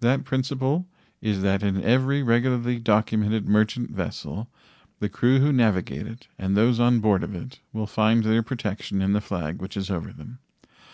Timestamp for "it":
6.06-6.26, 7.34-7.60